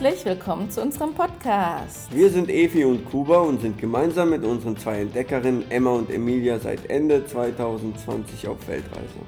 Herzlich 0.00 0.24
willkommen 0.24 0.70
zu 0.70 0.80
unserem 0.80 1.12
Podcast. 1.12 2.10
Wir 2.10 2.30
sind 2.30 2.48
Evi 2.48 2.86
und 2.86 3.04
Kuba 3.04 3.40
und 3.40 3.60
sind 3.60 3.76
gemeinsam 3.76 4.30
mit 4.30 4.42
unseren 4.44 4.74
zwei 4.78 5.02
Entdeckerinnen 5.02 5.70
Emma 5.70 5.90
und 5.90 6.08
Emilia 6.08 6.58
seit 6.58 6.88
Ende 6.88 7.26
2020 7.26 8.48
auf 8.48 8.66
Weltreise. 8.66 9.20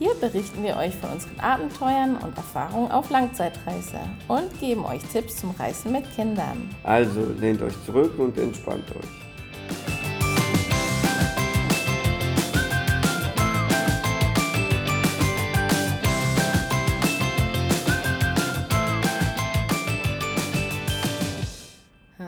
Hier 0.00 0.12
berichten 0.14 0.64
wir 0.64 0.78
euch 0.78 0.96
von 0.96 1.10
unseren 1.10 1.38
Abenteuern 1.38 2.16
und 2.16 2.36
Erfahrungen 2.36 2.90
auf 2.90 3.08
Langzeitreise 3.08 4.00
und 4.26 4.58
geben 4.58 4.84
euch 4.84 5.02
Tipps 5.12 5.36
zum 5.36 5.52
Reisen 5.52 5.92
mit 5.92 6.12
Kindern. 6.16 6.74
Also 6.82 7.20
lehnt 7.38 7.62
euch 7.62 7.74
zurück 7.84 8.18
und 8.18 8.36
entspannt 8.36 8.90
euch. 8.96 9.25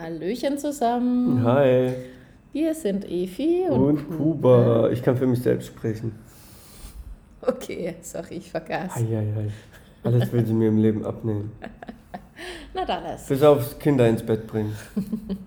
Hallöchen 0.08 0.56
zusammen. 0.56 1.44
Hi. 1.44 1.92
Wir 2.54 2.74
sind 2.74 3.04
Evi 3.04 3.66
und, 3.68 3.78
Und 3.78 4.16
Kuba. 4.16 4.88
Ich 4.88 5.02
kann 5.02 5.18
für 5.18 5.26
mich 5.26 5.42
selbst 5.42 5.66
sprechen. 5.66 6.12
Okay, 7.42 7.94
sorry, 8.00 8.36
ich 8.36 8.50
vergaß. 8.50 8.96
Ei, 8.96 9.00
ei, 9.00 9.18
ei. 9.38 9.50
Alles 10.04 10.32
will 10.32 10.46
sie 10.46 10.54
mir 10.54 10.68
im 10.68 10.78
Leben 10.78 11.04
abnehmen. 11.04 11.52
Na 12.74 12.86
dann 12.86 13.04
alles. 13.04 13.26
Bis 13.26 13.42
aufs 13.42 13.78
Kinder 13.78 14.08
ins 14.08 14.22
Bett 14.22 14.46
bringen. 14.46 14.74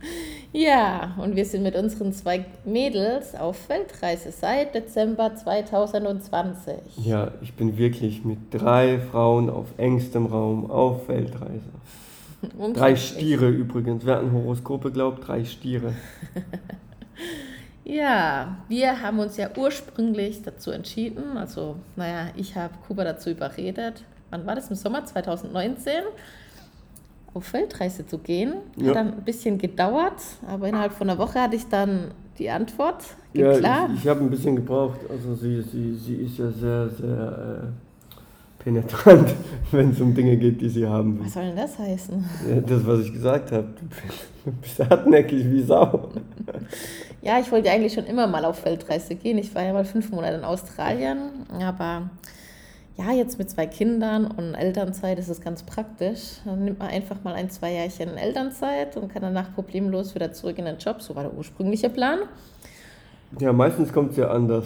Ja, 0.54 1.16
und 1.18 1.38
wir 1.38 1.46
sind 1.46 1.64
mit 1.64 1.78
unseren 1.78 2.12
zwei 2.12 2.44
Mädels 2.66 3.36
auf 3.36 3.70
Weltreise 3.70 4.34
seit 4.34 4.76
Dezember 4.76 5.34
2020. 5.34 6.74
Ja, 6.98 7.32
ich 7.42 7.54
bin 7.54 7.78
wirklich 7.78 8.26
mit 8.26 8.38
drei 8.52 9.00
Frauen 9.00 9.50
auf 9.50 9.68
engstem 9.78 10.26
Raum 10.26 10.70
auf 10.70 11.08
Weltreise. 11.08 11.70
Drei 12.42 12.66
Unglaublich. 12.66 13.08
Stiere 13.10 13.50
übrigens. 13.50 14.06
Wer 14.06 14.20
an 14.20 14.32
Horoskope 14.32 14.92
glaubt, 14.92 15.28
drei 15.28 15.44
Stiere. 15.46 15.94
Ja, 17.84 18.58
wir 18.70 19.02
haben 19.02 19.20
uns 19.20 19.38
ja 19.38 19.50
ursprünglich 19.58 20.44
dazu 20.44 20.72
entschieden, 20.72 21.36
also 21.36 21.76
naja, 21.96 22.28
ich 22.38 22.56
habe 22.56 22.74
Kuba 22.88 23.04
dazu 23.04 23.32
überredet, 23.32 24.04
wann 24.30 24.46
war 24.46 24.56
das, 24.56 24.70
im 24.70 24.76
Sommer 24.76 25.04
2019, 25.04 25.92
auf 27.34 27.52
Weltreise 27.54 28.06
zu 28.06 28.20
gehen. 28.20 28.54
Hat 28.78 28.86
Ja. 28.86 28.94
dann 28.94 29.14
ein 29.16 29.24
bisschen 29.24 29.58
gedauert, 29.58 30.22
aber 30.48 30.68
innerhalb 30.70 30.94
von 30.94 31.10
einer 31.10 31.18
Woche 31.18 31.42
hatte 31.42 31.56
ich 31.56 31.68
dann 31.70 32.12
die 32.38 32.50
Antwort. 32.50 33.04
Geht 33.34 33.44
Ja, 33.46 33.58
klar. 33.58 33.90
ich, 33.94 34.02
ich 34.04 34.08
habe 34.08 34.20
ein 34.22 34.30
bisschen 34.30 34.56
gebraucht. 34.56 35.00
Also 35.10 35.34
sie, 35.36 35.62
sie, 35.62 35.96
sie 35.96 36.16
ist 36.16 36.38
ja 36.38 36.52
sehr, 36.52 36.90
sehr 36.90 37.64
äh, 37.64 37.68
penetrant, 38.64 39.34
wenn 39.72 39.92
es 39.92 40.02
um 40.02 40.14
Dinge 40.14 40.38
geht, 40.38 40.62
die 40.62 40.70
sie 40.70 40.88
haben 40.88 41.18
will. 41.18 41.26
Was 41.26 41.34
soll 41.34 41.46
denn 41.46 41.56
das 41.56 41.78
heißen? 41.78 42.26
Das, 42.66 42.86
was 42.86 43.00
ich 43.02 43.14
gesagt 43.14 43.52
habe. 43.52 43.68
Du 44.44 44.52
bist 44.54 44.80
hartnäckig 44.80 45.46
wie 45.52 45.62
Sau. 45.62 46.10
Ja, 47.24 47.40
ich 47.40 47.52
wollte 47.52 47.70
eigentlich 47.70 47.94
schon 47.94 48.08
immer 48.08 48.26
mal 48.26 48.44
auf 48.46 48.66
Weltreise 48.66 49.14
gehen. 49.14 49.38
Ich 49.38 49.54
war 49.54 49.62
ja 49.62 49.74
mal 49.74 49.86
fünf 49.86 50.10
Monate 50.10 50.38
in 50.38 50.44
Australien, 50.44 51.46
aber 51.52 52.10
ja, 52.98 53.12
jetzt 53.12 53.38
mit 53.38 53.48
zwei 53.48 53.68
Kindern 53.68 54.26
und 54.26 54.56
Elternzeit 54.56 55.20
ist 55.20 55.30
es 55.30 55.40
ganz 55.40 55.62
praktisch. 55.62 56.38
Dann 56.46 56.66
nimmt 56.66 56.80
man 56.80 56.88
einfach 56.88 57.24
mal 57.24 57.36
ein, 57.36 57.52
zwei 57.52 57.74
Jährchen 57.74 58.18
Elternzeit 58.18 58.98
und 58.98 59.14
kann 59.14 59.22
danach 59.22 59.54
problemlos 59.54 60.16
wieder 60.16 60.32
zurück 60.32 60.58
in 60.58 60.66
den 60.66 60.80
Job. 60.80 61.04
So 61.04 61.16
war 61.16 61.22
der 61.22 61.34
ursprüngliche 61.36 61.92
Plan. 61.92 62.22
Ja, 63.40 63.54
meistens 63.54 63.94
kommt 63.94 64.12
es 64.12 64.18
ja 64.18 64.30
anders. 64.30 64.66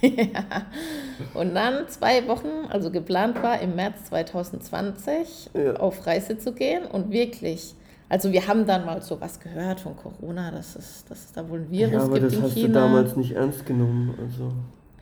Und 1.34 1.54
dann 1.54 1.88
zwei 1.88 2.26
Wochen, 2.28 2.48
also 2.70 2.90
geplant 2.90 3.42
war, 3.42 3.60
im 3.60 3.74
März 3.74 4.04
2020 4.04 5.50
Ja. 5.54 5.74
auf 5.74 6.06
Reise 6.06 6.38
zu 6.38 6.52
gehen 6.52 6.84
und 6.84 7.10
wirklich. 7.10 7.74
Also 8.08 8.32
wir 8.32 8.46
haben 8.46 8.64
dann 8.66 8.86
mal 8.86 9.02
so 9.02 9.20
was 9.20 9.38
gehört 9.40 9.80
von 9.80 9.96
Corona, 9.96 10.50
dass 10.50 10.76
es, 10.76 11.04
dass 11.06 11.24
es 11.26 11.32
da 11.32 11.48
wohl 11.48 11.58
ein 11.60 11.70
Virus 11.70 11.92
Ja, 11.92 12.00
aber 12.02 12.14
gibt 12.14 12.26
das 12.26 12.34
in 12.34 12.42
hast 12.42 12.54
China. 12.54 12.66
du 12.68 12.72
damals 12.74 13.16
nicht 13.16 13.32
ernst 13.32 13.66
genommen. 13.66 14.14
Also. 14.22 14.52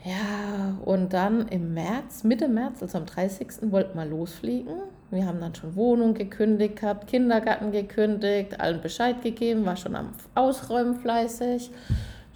Ja, 0.05 0.77
und 0.85 1.13
dann 1.13 1.47
im 1.49 1.75
März, 1.75 2.25
Mitte 2.25 2.49
März, 2.49 2.83
also 2.83 2.99
am 2.99 3.07
30. 3.07 3.49
wollten 3.71 3.97
wir 3.99 4.07
losfliegen. 4.07 4.75
Wir 5.11 5.25
haben 5.27 5.39
dann 5.39 5.55
schon 5.55 5.77
Wohnung 5.77 6.15
gekündigt 6.15 6.81
gehabt, 6.81 7.07
Kindergarten 7.07 7.71
gekündigt, 7.71 8.59
allen 8.61 8.81
Bescheid 8.81 9.23
gegeben, 9.23 9.65
war 9.65 9.77
schon 9.77 9.95
am 9.95 10.09
Ausräumen 10.35 10.97
fleißig. 10.97 11.71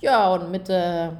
Ja, 0.01 0.33
und 0.35 0.51
Mitte 0.51 1.17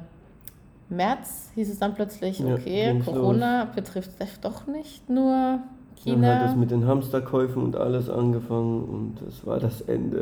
März 0.89 1.51
hieß 1.55 1.69
es 1.71 1.79
dann 1.79 1.93
plötzlich, 1.95 2.39
Ja, 2.39 2.53
okay, 2.53 2.91
ging's 2.91 3.05
Corona 3.05 3.65
betrifft 3.73 4.11
doch 4.41 4.67
nicht 4.67 5.09
nur 5.09 5.59
Dann 6.05 6.25
hat 6.25 6.41
es 6.41 6.51
China. 6.51 6.55
mit 6.55 6.71
den 6.71 6.85
Hamsterkäufen 6.87 7.63
und 7.63 7.75
alles 7.75 8.09
angefangen 8.09 8.83
und 8.83 9.21
es 9.27 9.45
war 9.45 9.59
das 9.59 9.81
Ende, 9.81 10.19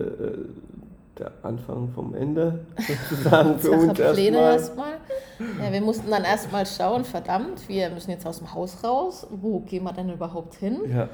äh, 1.17 1.19
der 1.19 1.31
Anfang 1.43 1.89
vom 1.89 2.13
Ende 2.15 2.59
sozusagen 3.09 3.59
für 3.59 3.71
uns 3.71 3.93
Pläne 3.93 4.37
erstmal. 4.37 4.91
erstmal. 4.91 5.65
Ja, 5.65 5.73
wir 5.73 5.81
mussten 5.81 6.09
dann 6.09 6.23
erstmal 6.23 6.65
schauen, 6.65 7.03
verdammt, 7.05 7.67
wir 7.67 7.89
müssen 7.89 8.11
jetzt 8.11 8.25
aus 8.27 8.37
dem 8.39 8.53
Haus 8.53 8.83
raus. 8.83 9.25
Wo 9.31 9.59
gehen 9.61 9.83
wir 9.83 9.93
denn 9.93 10.09
überhaupt 10.11 10.55
hin? 10.55 10.77
Ja, 10.89 11.09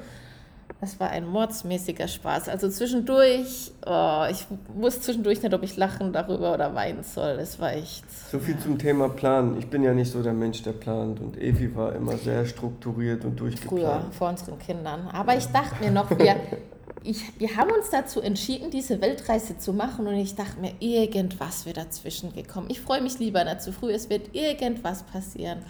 Das 0.80 1.00
war 1.00 1.08
ein 1.08 1.26
mordsmäßiger 1.26 2.06
Spaß. 2.06 2.50
Also 2.50 2.68
zwischendurch, 2.68 3.72
oh, 3.86 4.24
ich 4.30 4.46
wusste 4.74 5.00
zwischendurch 5.00 5.42
nicht, 5.42 5.54
ob 5.54 5.62
ich 5.62 5.76
lachen 5.76 6.12
darüber 6.12 6.52
oder 6.52 6.74
weinen 6.74 7.02
soll. 7.02 7.38
Es 7.40 7.58
war 7.58 7.72
echt. 7.72 8.04
so 8.30 8.38
viel 8.38 8.58
zum 8.58 8.78
Thema 8.78 9.08
Planen. 9.08 9.58
Ich 9.58 9.68
bin 9.68 9.82
ja 9.82 9.94
nicht 9.94 10.12
so 10.12 10.22
der 10.22 10.34
Mensch, 10.34 10.62
der 10.62 10.72
plant 10.72 11.20
und 11.20 11.38
Evi 11.38 11.74
war 11.74 11.94
immer 11.94 12.18
sehr 12.18 12.44
strukturiert 12.44 13.24
und 13.24 13.38
Früher, 13.38 13.50
durchgeplant. 13.50 14.14
vor 14.14 14.28
unseren 14.28 14.58
Kindern. 14.58 15.08
Aber 15.12 15.34
ich 15.34 15.46
dachte 15.46 15.82
mir 15.82 15.90
noch, 15.90 16.10
wir, 16.10 16.36
ich, 17.02 17.38
wir 17.38 17.56
haben 17.56 17.70
uns 17.70 17.88
dazu 17.90 18.20
entschieden, 18.20 18.70
diese 18.70 19.00
Weltreise 19.00 19.56
zu 19.56 19.72
machen 19.72 20.06
und 20.06 20.14
ich 20.16 20.34
dachte 20.34 20.60
mir, 20.60 20.72
irgendwas 20.80 21.64
wird 21.64 21.78
dazwischen 21.78 22.34
gekommen. 22.34 22.66
Ich 22.68 22.82
freue 22.82 23.00
mich 23.00 23.18
lieber 23.18 23.42
nicht 23.44 23.62
zu 23.62 23.72
früh, 23.72 23.92
es 23.92 24.10
wird 24.10 24.34
irgendwas 24.34 25.04
passieren. 25.04 25.60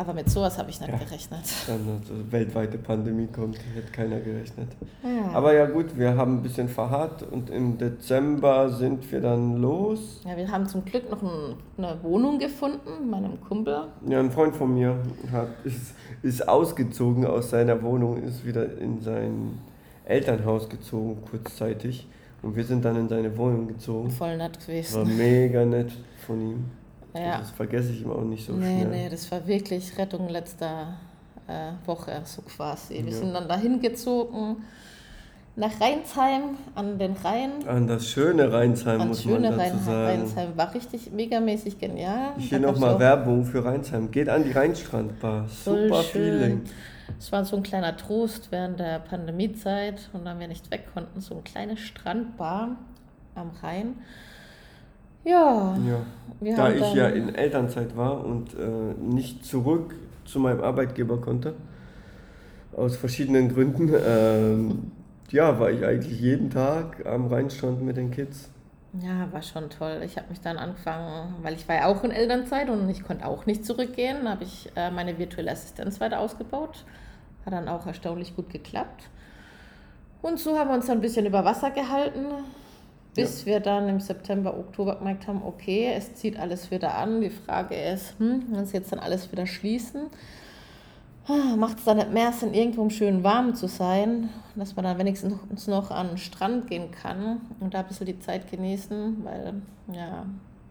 Aber 0.00 0.14
mit 0.14 0.30
sowas 0.30 0.56
habe 0.56 0.70
ich 0.70 0.80
nicht 0.80 0.90
Ja. 0.92 0.96
gerechnet. 0.96 1.40
Dann 1.66 1.80
eine 1.80 2.32
weltweite 2.32 2.78
Pandemie 2.78 3.26
kommt, 3.26 3.58
hätte 3.74 3.90
keiner 3.92 4.20
gerechnet. 4.20 4.68
Ja. 5.02 5.32
Aber 5.34 5.52
ja 5.52 5.66
gut, 5.66 5.86
wir 5.98 6.16
haben 6.16 6.36
ein 6.38 6.42
bisschen 6.42 6.68
verharrt 6.68 7.24
und 7.30 7.50
im 7.50 7.76
Dezember 7.76 8.70
sind 8.70 9.10
wir 9.10 9.20
dann 9.20 9.56
los. 9.60 10.20
ja, 10.24 10.36
wir 10.36 10.48
haben 10.50 10.66
zum 10.68 10.84
Glück 10.84 11.10
noch 11.10 11.20
ein, 11.22 11.56
eine 11.76 12.02
Wohnung 12.04 12.38
gefunden, 12.38 13.10
meinem 13.10 13.40
Kumpel. 13.40 13.88
Ja, 14.08 14.20
ein 14.20 14.30
Freund 14.30 14.54
von 14.54 14.72
mir 14.72 14.96
hat, 15.32 15.48
ist, 15.64 15.94
ist 16.22 16.48
ausgezogen 16.48 17.26
aus 17.26 17.50
seiner 17.50 17.82
Wohnung, 17.82 18.22
ist 18.22 18.46
wieder 18.46 18.78
in 18.78 19.00
sein 19.02 19.58
Elternhaus 20.04 20.68
gezogen, 20.68 21.18
kurzzeitig. 21.28 22.06
Und 22.40 22.54
wir 22.54 22.62
sind 22.62 22.84
dann 22.84 22.94
in 22.96 23.08
seine 23.08 23.36
Wohnung 23.36 23.66
gezogen. 23.66 24.10
Voll 24.12 24.36
nett 24.36 24.56
Das 24.56 24.68
war 24.94 25.02
gewesen. 25.04 25.16
mega 25.18 25.64
nett 25.64 25.90
von 26.24 26.40
ihm. 26.40 26.64
Ja. 27.20 27.38
Das 27.38 27.50
vergesse 27.50 27.92
ich 27.92 28.02
ihm 28.02 28.10
auch 28.10 28.22
nicht 28.22 28.46
so 28.46 28.52
Nee, 28.52 28.80
schnell. 28.82 28.86
nee, 28.88 29.08
das 29.08 29.30
war 29.30 29.46
wirklich 29.46 29.96
Rettung 29.98 30.28
letzter 30.28 30.94
äh, 31.46 31.72
Woche, 31.86 32.20
so 32.24 32.42
quasi. 32.42 32.94
Wir 33.04 33.12
Ja. 33.12 33.18
sind 33.18 33.32
dann 33.32 33.48
dahin 33.48 33.80
gezogen 33.80 34.56
nach 35.56 35.80
Rheinsheim 35.80 36.56
an 36.74 36.98
den 36.98 37.12
Rhein. 37.14 37.66
An 37.66 37.86
das 37.88 38.06
schöne 38.08 38.52
Rheinsheim, 38.52 39.00
An 39.00 39.08
muss 39.08 39.24
man 39.24 39.34
schöne 39.36 39.48
dazu 39.48 39.60
Rhein 39.60 39.78
sagen. 39.80 40.20
Rheinsheim. 40.20 40.48
War 40.56 40.74
richtig 40.74 41.10
megamäßig 41.10 41.78
genial. 41.78 42.34
Hier 42.38 42.60
nochmal 42.60 42.98
Werbung 43.00 43.44
für 43.44 43.64
Rheinsheim. 43.64 44.10
Geht 44.10 44.28
an 44.28 44.44
die 44.44 44.52
Rheinstrandbar. 44.52 45.46
Super 45.48 46.02
schön. 46.04 46.38
Feeling. 46.38 46.60
Es 47.18 47.32
war 47.32 47.44
so 47.44 47.56
ein 47.56 47.62
kleiner 47.62 47.96
Trost 47.96 48.52
während 48.52 48.78
der 48.78 48.98
Pandemiezeit 49.00 50.10
und 50.12 50.26
da 50.26 50.38
wir 50.38 50.46
nicht 50.46 50.70
weg 50.70 50.84
konnten, 50.92 51.20
so 51.20 51.34
eine 51.34 51.42
kleine 51.42 51.76
Strandbar 51.76 52.76
am 53.34 53.50
Rhein. 53.62 53.94
Ja, 55.28 55.76
Ja. 56.40 56.56
Da 56.56 56.70
ich 56.72 56.94
ja 56.94 57.08
in 57.08 57.34
Elternzeit 57.34 57.96
war 57.96 58.24
und 58.24 58.54
äh, 58.54 58.94
nicht 59.00 59.44
zurück 59.44 59.94
zu 60.24 60.38
meinem 60.38 60.62
Arbeitgeber 60.62 61.20
konnte, 61.20 61.54
aus 62.76 62.96
verschiedenen 62.96 63.52
Gründen, 63.52 63.92
ähm, 64.06 64.92
ja, 65.30 65.58
war 65.58 65.70
ich 65.70 65.84
eigentlich 65.84 66.20
jeden 66.20 66.50
Tag 66.50 67.04
am 67.06 67.26
Rheinstrand 67.26 67.82
mit 67.82 67.96
den 67.96 68.10
Kids. 68.12 68.50
Ja, 69.02 69.30
war 69.32 69.42
schon 69.42 69.68
toll. 69.68 70.00
Ich 70.04 70.16
habe 70.16 70.28
mich 70.30 70.40
dann 70.40 70.56
angefangen, 70.56 71.34
weil 71.42 71.54
ich 71.54 71.68
war 71.68 71.76
ja 71.76 71.86
auch 71.86 72.02
in 72.04 72.10
Elternzeit 72.10 72.70
und 72.70 72.88
ich 72.88 73.02
konnte 73.02 73.26
auch 73.26 73.44
nicht 73.44 73.64
zurückgehen, 73.66 74.28
habe 74.28 74.44
ich 74.44 74.70
äh, 74.76 74.90
meine 74.90 75.18
virtuelle 75.18 75.50
Assistenz 75.50 76.00
weiter 76.00 76.20
ausgebaut. 76.20 76.84
Hat 77.44 77.52
dann 77.52 77.68
auch 77.68 77.86
erstaunlich 77.86 78.34
gut 78.34 78.50
geklappt. 78.50 79.10
Und 80.22 80.38
so 80.38 80.58
haben 80.58 80.68
wir 80.70 80.74
uns 80.74 80.86
dann 80.86 80.98
ein 80.98 81.02
bisschen 81.02 81.26
über 81.26 81.44
Wasser 81.44 81.70
gehalten, 81.70 82.26
bis 83.18 83.46
wir 83.46 83.58
dann 83.58 83.88
im 83.88 83.98
September, 83.98 84.56
Oktober 84.56 84.94
gemerkt 84.94 85.26
haben, 85.26 85.42
okay, 85.44 85.92
es 85.92 86.14
zieht 86.14 86.38
alles 86.38 86.70
wieder 86.70 86.96
an. 86.96 87.20
Die 87.20 87.30
Frage 87.30 87.74
ist, 87.74 88.14
hm, 88.20 88.44
wenn 88.50 88.64
sie 88.64 88.76
jetzt 88.76 88.92
dann 88.92 89.00
alles 89.00 89.32
wieder 89.32 89.44
schließen, 89.44 90.02
macht 91.56 91.78
es 91.78 91.84
dann 91.84 91.96
nicht 91.96 92.12
mehr 92.12 92.30
Sinn, 92.32 92.54
irgendwo 92.54 92.82
im 92.82 92.90
schönen 92.90 93.24
Warmen 93.24 93.56
zu 93.56 93.66
sein, 93.66 94.28
dass 94.54 94.76
man 94.76 94.84
dann 94.84 94.98
wenigstens 94.98 95.66
noch 95.66 95.90
an 95.90 96.10
den 96.10 96.18
Strand 96.18 96.68
gehen 96.68 96.92
kann 96.92 97.40
und 97.58 97.74
da 97.74 97.80
ein 97.80 97.86
bisschen 97.88 98.06
die 98.06 98.20
Zeit 98.20 98.48
genießen, 98.50 99.24
weil 99.24 99.54
ja, 99.92 100.24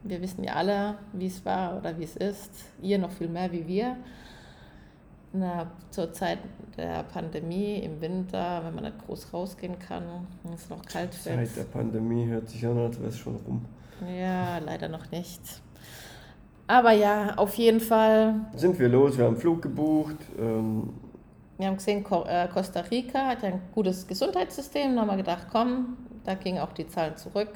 wir 0.04 0.22
wissen 0.22 0.46
ja 0.46 0.54
alle, 0.54 0.96
wie 1.12 1.28
es 1.28 1.44
war 1.44 1.78
oder 1.78 2.00
wie 2.00 2.06
es 2.06 2.16
ist, 2.16 2.52
ihr 2.82 2.98
noch 2.98 3.12
viel 3.12 3.28
mehr 3.28 3.52
wie 3.52 3.68
wir. 3.68 3.98
Na, 5.40 5.68
zur 5.92 6.12
Zeit 6.14 6.40
der 6.78 7.04
Pandemie 7.04 7.80
im 7.80 8.00
Winter, 8.02 8.62
wenn 8.64 8.76
man 8.76 8.84
nicht 8.84 9.06
groß 9.06 9.34
rausgehen 9.34 9.78
kann, 9.80 10.04
wenn 10.44 10.54
es 10.54 10.70
noch 10.70 10.84
kalt 10.86 11.14
wird. 11.26 11.36
Seit 11.48 11.58
der 11.58 11.64
Pandemie 11.64 12.26
hört 12.28 12.50
sich 12.50 12.66
an, 12.66 12.78
als 12.78 12.98
wäre 13.00 13.10
es 13.10 13.18
schon 13.18 13.36
rum. 13.36 13.66
Ja, 14.20 14.60
leider 14.60 14.88
noch 14.88 15.10
nicht. 15.12 15.42
Aber 16.68 16.92
ja, 16.92 17.34
auf 17.36 17.56
jeden 17.56 17.80
Fall. 17.80 18.36
Sind 18.56 18.78
wir 18.80 18.90
los, 18.90 19.18
wir 19.18 19.26
haben 19.26 19.34
einen 19.34 19.42
Flug 19.42 19.62
gebucht. 19.62 20.18
Ähm, 20.40 20.90
Wir 21.58 21.68
haben 21.68 21.78
gesehen, 21.78 22.06
äh, 22.28 22.48
Costa 22.48 22.82
Rica 22.82 23.26
hat 23.28 23.42
ja 23.42 23.50
ein 23.50 23.62
gutes 23.74 24.06
Gesundheitssystem. 24.06 24.94
Da 24.96 25.02
haben 25.02 25.08
wir 25.08 25.18
gedacht, 25.18 25.48
komm, 25.52 25.98
da 26.26 26.36
gingen 26.36 26.60
auch 26.60 26.74
die 26.74 26.88
Zahlen 26.88 27.16
zurück. 27.18 27.50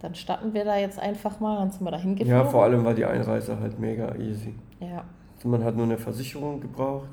Dann 0.00 0.14
starten 0.14 0.52
wir 0.52 0.64
da 0.66 0.76
jetzt 0.76 0.98
einfach 0.98 1.40
mal, 1.40 1.56
dann 1.58 1.70
sind 1.70 1.82
wir 1.82 1.90
da 1.90 1.96
hingeflogen. 1.96 2.30
ja, 2.30 2.44
vor 2.44 2.62
allem 2.64 2.84
war 2.84 2.92
die 2.94 3.06
Einreise 3.06 3.58
halt 3.58 3.78
mega 3.78 4.14
easy. 4.16 4.54
Ja, 4.80 5.02
man 5.44 5.62
hat 5.64 5.76
nur 5.76 5.84
eine 5.84 5.98
Versicherung 5.98 6.60
gebraucht. 6.60 7.08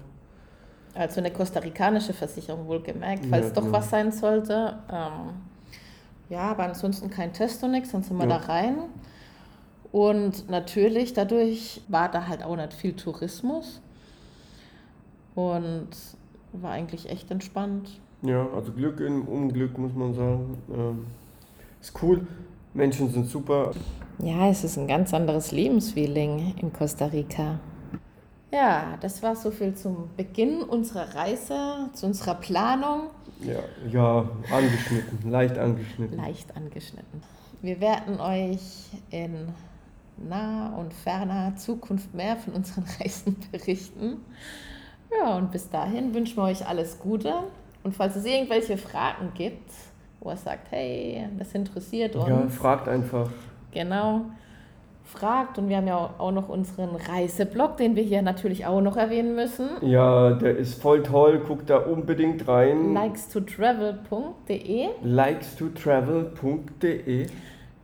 also 0.93 1.19
eine 1.21 1.31
kostarikanische 1.31 2.11
Versicherung 2.13 2.67
wohlgemerkt, 2.67 3.23
Ja, 3.25 3.29
falls 3.29 3.53
doch 3.53 3.61
genau. 3.63 3.77
was 3.77 3.89
sein 3.89 4.11
sollte. 4.11 4.77
Ähm, 4.91 5.35
ja, 6.29 6.51
aber 6.51 6.63
ansonsten 6.65 7.09
kein 7.09 7.31
Test 7.33 7.63
und 7.63 7.71
nichts, 7.71 7.91
dann 7.91 8.03
sind 8.03 8.17
wir 8.17 8.27
Ja. 8.27 8.37
da 8.39 8.45
rein. 8.45 8.77
Und 9.93 10.49
natürlich, 10.49 11.13
dadurch 11.13 11.81
war 11.87 12.09
da 12.11 12.27
halt 12.27 12.43
auch 12.43 12.55
nicht 12.57 12.73
viel 12.73 12.93
Tourismus. 12.93 13.81
Und 15.35 15.89
war 16.53 16.71
eigentlich 16.71 17.09
echt 17.09 17.31
entspannt. 17.31 17.99
Ja, 18.21 18.45
also 18.53 18.71
Glück 18.73 18.99
im 18.99 19.27
Unglück, 19.27 19.77
muss 19.77 19.93
man 19.93 20.13
sagen. 20.13 20.57
Ähm, 20.73 21.05
ist 21.81 21.93
cool. 22.03 22.27
Menschen 22.73 23.09
sind 23.09 23.27
super. 23.27 23.71
Ja, 24.19 24.49
es 24.49 24.63
ist 24.63 24.77
ein 24.77 24.87
ganz 24.87 25.13
anderes 25.13 25.51
Lebensfeeling 25.51 26.55
in 26.61 26.71
Costa 26.73 27.05
Rica. 27.05 27.59
Ja, 28.51 28.97
das 28.99 29.23
war 29.23 29.35
so 29.35 29.49
viel 29.49 29.75
zum 29.75 30.09
Beginn 30.17 30.61
unserer 30.61 31.15
Reise, 31.15 31.89
zu 31.93 32.05
unserer 32.05 32.35
Planung. 32.35 33.09
Ja, 33.41 33.59
ja, 33.89 34.29
angeschnitten, 34.51 35.31
leicht 35.31 35.57
angeschnitten. 35.57 36.17
Leicht 36.17 36.55
angeschnitten. 36.55 37.23
Wir 37.61 37.79
werden 37.79 38.19
euch 38.19 38.89
in 39.09 39.49
naher 40.17 40.77
und 40.77 40.93
ferner 40.93 41.55
Zukunft 41.55 42.13
mehr 42.13 42.35
von 42.37 42.53
unseren 42.53 42.83
Reisen 42.99 43.37
berichten. 43.51 44.17
Ja, 45.17 45.37
und 45.37 45.51
bis 45.51 45.69
dahin 45.69 46.13
wünschen 46.13 46.37
wir 46.37 46.43
euch 46.43 46.65
alles 46.67 46.99
Gute. 46.99 47.33
Und 47.83 47.95
falls 47.95 48.15
es 48.15 48.25
irgendwelche 48.25 48.77
Fragen 48.77 49.31
gibt, 49.33 49.71
wo 50.19 50.29
ihr 50.29 50.37
sagt, 50.37 50.71
hey, 50.71 51.27
das 51.39 51.53
interessiert 51.53 52.15
uns. 52.15 52.29
Ja, 52.29 52.49
fragt 52.49 52.87
einfach. 52.87 53.29
Genau. 53.71 54.25
Fragt 55.05 55.57
und 55.57 55.69
wir 55.69 55.77
haben 55.77 55.87
ja 55.87 56.13
auch 56.17 56.31
noch 56.31 56.49
unseren 56.49 56.95
Reiseblog, 56.95 57.77
den 57.77 57.95
wir 57.95 58.03
hier 58.03 58.21
natürlich 58.21 58.65
auch 58.65 58.81
noch 58.81 58.97
erwähnen 58.97 59.35
müssen. 59.35 59.69
Ja, 59.81 60.31
der 60.31 60.57
ist 60.57 60.81
voll 60.81 61.03
toll. 61.03 61.39
Guckt 61.39 61.69
da 61.69 61.77
unbedingt 61.77 62.47
rein. 62.47 62.93
likes2travel.de. 62.95 64.87
likes2travel.de. 65.03 67.27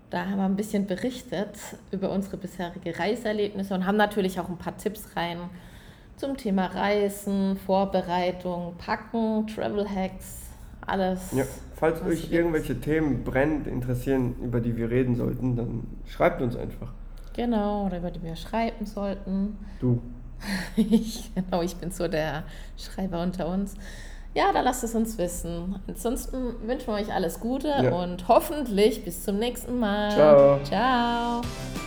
Da 0.09 0.25
haben 0.25 0.37
wir 0.37 0.45
ein 0.45 0.55
bisschen 0.55 0.87
berichtet 0.87 1.49
über 1.91 2.09
unsere 2.11 2.37
bisherige 2.37 2.97
Reiseerlebnisse 2.97 3.73
und 3.73 3.85
haben 3.85 3.97
natürlich 3.97 4.39
auch 4.39 4.47
ein 4.47 4.57
paar 4.57 4.77
Tipps 4.77 5.17
rein 5.17 5.37
zum 6.15 6.37
Thema 6.37 6.67
Reisen, 6.67 7.57
Vorbereitung, 7.57 8.75
Packen, 8.77 9.45
Travel 9.47 9.85
Hacks, 9.87 10.43
alles. 10.85 11.33
Ja, 11.33 11.43
falls 11.75 12.01
euch 12.01 12.31
irgendwelche 12.31 12.79
Themen 12.79 13.23
brennend 13.23 13.67
interessieren, 13.67 14.35
über 14.41 14.61
die 14.61 14.77
wir 14.77 14.89
reden 14.89 15.15
sollten, 15.15 15.55
dann 15.55 15.83
schreibt 16.05 16.41
uns 16.41 16.55
einfach. 16.55 16.93
Genau, 17.37 17.85
oder 17.85 17.99
über 17.99 18.11
die 18.11 18.21
wir 18.21 18.35
schreiben 18.35 18.85
sollten. 18.85 19.57
Du. 19.79 20.01
Ich, 20.75 21.31
genau, 21.33 21.61
ich 21.63 21.75
bin 21.77 21.89
so 21.89 22.07
der 22.07 22.43
Schreiber 22.77 23.21
unter 23.23 23.47
uns. 23.47 23.73
Ja, 24.35 24.51
da 24.53 24.61
lasst 24.61 24.83
es 24.83 24.93
uns 24.93 25.17
wissen. 25.17 25.79
Ansonsten 25.87 26.37
wünschen 26.67 26.87
wir 26.87 26.93
euch 26.93 27.11
alles 27.11 27.39
Gute 27.39 27.69
Ja. 27.69 27.91
und 27.91 28.27
hoffentlich 28.27 29.03
bis 29.03 29.23
zum 29.23 29.39
nächsten 29.39 29.79
Mal. 29.79 30.11
Ciao. 30.11 30.59
Ciao. 30.63 31.86